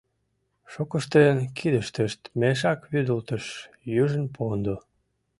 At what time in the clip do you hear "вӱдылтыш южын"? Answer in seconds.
2.91-4.25